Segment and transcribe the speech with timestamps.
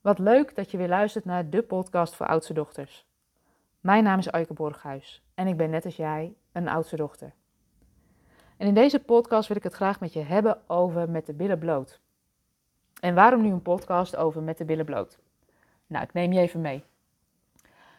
[0.00, 3.06] Wat leuk dat je weer luistert naar de podcast voor oudste dochters.
[3.80, 7.32] Mijn naam is Aike Borghuis en ik ben net als jij een oudste dochter.
[8.56, 11.58] En in deze podcast wil ik het graag met je hebben over met de billen
[11.58, 12.00] bloot.
[13.00, 15.18] En waarom nu een podcast over met de billen bloot?
[15.86, 16.84] Nou, ik neem je even mee.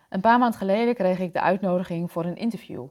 [0.09, 2.87] Een paar maanden geleden kreeg ik de uitnodiging voor een interview.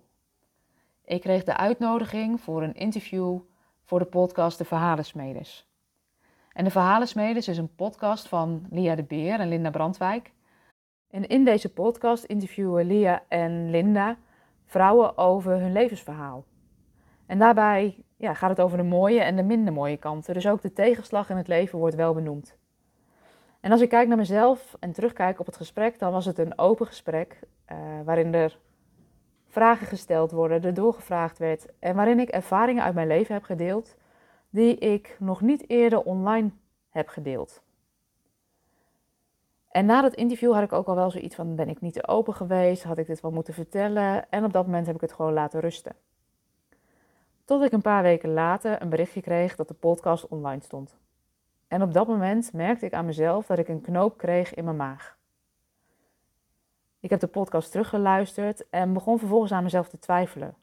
[1.05, 3.41] Ik kreeg de uitnodiging voor een interview
[3.85, 5.70] voor de podcast De Verhalensmeders.
[6.61, 10.33] En de Verhalensmeders is een podcast van Lia de Beer en Linda Brandwijk.
[11.11, 14.17] En in deze podcast interviewen Lia en Linda
[14.67, 16.45] vrouwen over hun levensverhaal.
[17.27, 20.35] En daarbij ja, gaat het over de mooie en de minder mooie kanten.
[20.35, 22.57] Dus ook de tegenslag in het leven wordt wel benoemd.
[23.61, 26.59] En als ik kijk naar mezelf en terugkijk op het gesprek, dan was het een
[26.59, 27.39] open gesprek
[27.73, 28.59] uh, waarin er
[29.49, 33.97] vragen gesteld worden, er doorgevraagd werd en waarin ik ervaringen uit mijn leven heb gedeeld
[34.51, 36.51] die ik nog niet eerder online
[36.89, 37.63] heb gedeeld.
[39.71, 42.09] En na dat interview had ik ook al wel zoiets van: ben ik niet te
[42.09, 42.83] open geweest?
[42.83, 44.31] Had ik dit wel moeten vertellen?
[44.31, 45.97] En op dat moment heb ik het gewoon laten rusten.
[47.45, 50.99] Tot ik een paar weken later een berichtje kreeg dat de podcast online stond.
[51.69, 54.77] En op dat moment merkte ik aan mezelf dat ik een knoop kreeg in mijn
[54.77, 55.19] maag.
[57.01, 60.55] Ik heb de podcast teruggeluisterd en begon vervolgens aan mezelf te twijfelen.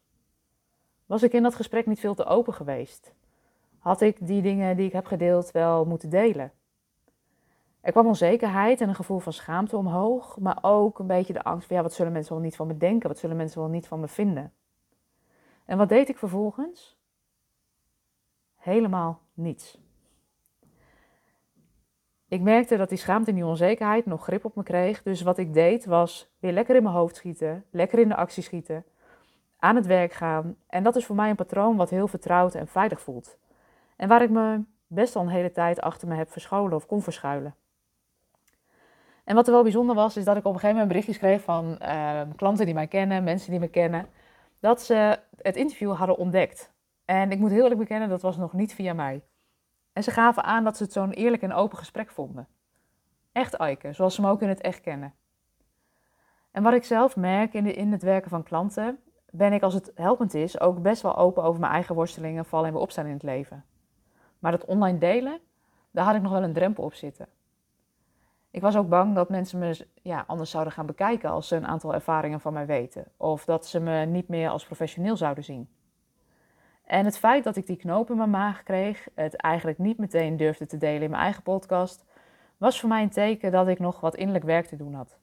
[1.06, 3.14] Was ik in dat gesprek niet veel te open geweest?
[3.88, 6.52] Had ik die dingen die ik heb gedeeld wel moeten delen?
[7.82, 11.68] Er kwam onzekerheid en een gevoel van schaamte omhoog, maar ook een beetje de angst
[11.68, 13.10] van ja, wat zullen mensen wel niet van me denken?
[13.10, 14.54] Wat zullen mensen wel niet van me vinden?
[15.66, 16.98] En wat deed ik vervolgens?
[18.56, 19.82] Helemaal niets.
[22.28, 25.04] Ik merkte dat die schaamte en die onzekerheid nog grip op me kreeg.
[25.04, 28.44] Dus wat ik deed was weer lekker in mijn hoofd schieten, lekker in de actie
[28.44, 28.86] schieten,
[29.58, 30.56] aan het werk gaan.
[30.68, 33.38] En dat is voor mij een patroon wat heel vertrouwd en veilig voelt.
[33.98, 37.02] En waar ik me best al een hele tijd achter me heb verscholen of kon
[37.02, 37.56] verschuilen.
[39.24, 41.42] En wat er wel bijzonder was, is dat ik op een gegeven moment berichtjes kreeg
[41.42, 44.08] van uh, klanten die mij kennen, mensen die me kennen,
[44.60, 46.74] dat ze het interview hadden ontdekt.
[47.06, 49.24] En ik moet heel eerlijk bekennen, dat was nog niet via mij.
[49.94, 52.48] En ze gaven aan dat ze het zo'n eerlijk en open gesprek vonden.
[53.32, 55.14] Echt Eike, zoals ze me ook in het echt kennen.
[56.52, 59.00] En wat ik zelf merk in, in het werken van klanten,
[59.32, 62.68] ben ik als het helpend is ook best wel open over mijn eigen worstelingen, vallen
[62.68, 63.66] en weer opstaan in het leven.
[64.40, 65.40] Maar dat online delen,
[65.92, 67.28] daar had ik nog wel een drempel op zitten.
[68.52, 71.68] Ik was ook bang dat mensen me ja, anders zouden gaan bekijken als ze een
[71.68, 73.06] aantal ervaringen van mij weten.
[73.18, 75.70] Of dat ze me niet meer als professioneel zouden zien.
[76.86, 80.38] En het feit dat ik die knoop in mijn maag kreeg, het eigenlijk niet meteen
[80.38, 82.06] durfde te delen in mijn eigen podcast,
[82.58, 85.18] was voor mij een teken dat ik nog wat innerlijk werk te doen had.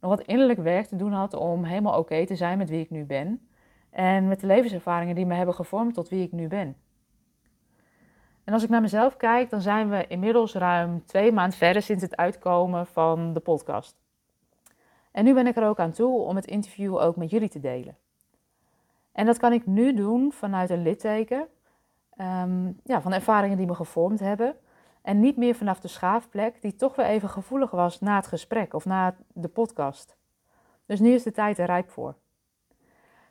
[0.00, 2.90] Nog wat innerlijk werk te doen had om helemaal oké te zijn met wie ik
[2.90, 3.48] nu ben
[3.90, 6.76] en met de levenservaringen die me hebben gevormd tot wie ik nu ben.
[8.50, 12.02] En als ik naar mezelf kijk, dan zijn we inmiddels ruim twee maanden verder sinds
[12.02, 13.96] het uitkomen van de podcast.
[15.10, 17.60] En nu ben ik er ook aan toe om het interview ook met jullie te
[17.60, 17.96] delen.
[19.12, 21.48] En dat kan ik nu doen vanuit een litteken,
[22.16, 24.56] um, ja, van ervaringen die me gevormd hebben.
[25.02, 28.74] En niet meer vanaf de schaafplek, die toch weer even gevoelig was na het gesprek
[28.74, 30.16] of na de podcast.
[30.86, 32.14] Dus nu is de tijd er rijp voor.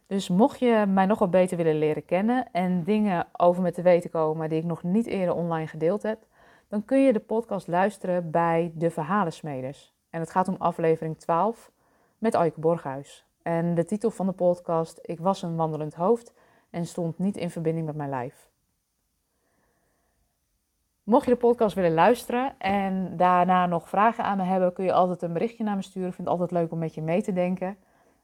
[0.10, 3.82] Dus mocht je mij nog wat beter willen leren kennen en dingen over me te
[3.82, 6.20] weten komen die ik nog niet eerder online gedeeld heb,
[6.68, 9.94] dan kun je de podcast luisteren bij De Verhalensmeders.
[10.10, 11.72] En het gaat om aflevering 12
[12.18, 13.26] met Aike Borghuis.
[13.42, 16.34] En de titel van de podcast: Ik was een wandelend hoofd
[16.70, 18.50] en stond niet in verbinding met mijn lijf.
[21.04, 24.94] Mocht je de podcast willen luisteren en daarna nog vragen aan me hebben, kun je
[24.94, 26.10] altijd een berichtje naar me sturen.
[26.10, 27.78] Ik vind het altijd leuk om met je mee te denken.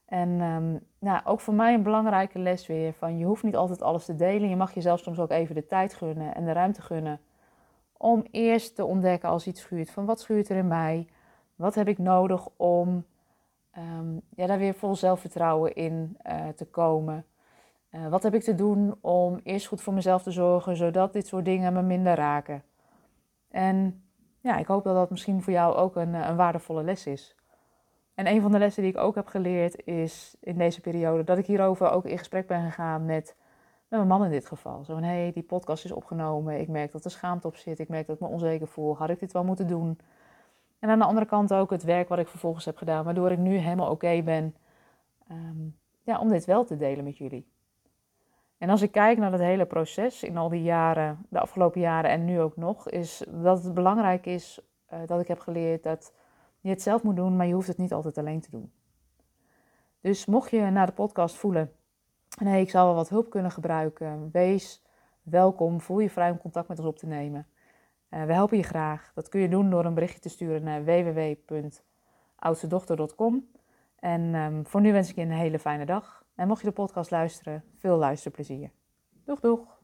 [0.06, 3.82] En um, nou, ook voor mij een belangrijke les weer: van je hoeft niet altijd
[3.82, 4.48] alles te delen.
[4.48, 7.20] Je mag jezelf soms ook even de tijd gunnen en de ruimte gunnen
[7.96, 9.90] om eerst te ontdekken als iets schuurt.
[9.90, 11.06] Van wat schuurt er in mij?
[11.54, 13.04] Wat heb ik nodig om
[13.78, 17.24] um, ja, daar weer vol zelfvertrouwen in uh, te komen?
[17.90, 21.26] Uh, wat heb ik te doen om eerst goed voor mezelf te zorgen, zodat dit
[21.26, 22.62] soort dingen me minder raken?
[23.50, 24.02] En
[24.40, 27.36] ja, ik hoop dat dat misschien voor jou ook een, een waardevolle les is.
[28.16, 31.38] En een van de lessen die ik ook heb geleerd is in deze periode dat
[31.38, 33.36] ik hierover ook in gesprek ben gegaan met,
[33.88, 34.84] met mijn man in dit geval.
[34.84, 37.78] Zo van, hé, hey, die podcast is opgenomen, ik merk dat er schaamte op zit,
[37.78, 39.98] ik merk dat ik me onzeker voel, had ik dit wel moeten doen?
[40.78, 43.38] En aan de andere kant ook het werk wat ik vervolgens heb gedaan, waardoor ik
[43.38, 44.54] nu helemaal oké ben
[45.30, 47.46] um, ja, om dit wel te delen met jullie.
[48.58, 52.10] En als ik kijk naar dat hele proces in al die jaren, de afgelopen jaren
[52.10, 54.60] en nu ook nog, is dat het belangrijk is
[54.92, 56.12] uh, dat ik heb geleerd dat
[56.66, 58.72] je het zelf moet doen, maar je hoeft het niet altijd alleen te doen.
[60.00, 61.72] Dus mocht je na de podcast voelen,
[62.40, 64.82] nee, ik zou wel wat hulp kunnen gebruiken, wees
[65.22, 67.46] welkom, voel je vrij om contact met ons op te nemen.
[68.08, 69.12] Eh, we helpen je graag.
[69.14, 73.48] Dat kun je doen door een berichtje te sturen naar www.oudstedochter.com.
[73.98, 76.24] En ehm, voor nu wens ik je een hele fijne dag.
[76.34, 78.70] En mocht je de podcast luisteren, veel luisterplezier.
[79.24, 79.75] Doeg, doeg!